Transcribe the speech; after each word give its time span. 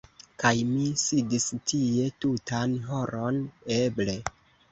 Kaj 0.43 0.51
mi 0.69 0.85
sidis 1.01 1.45
tie 1.71 2.07
tutan 2.25 2.73
horon 2.87 3.39
eble. 3.79 4.19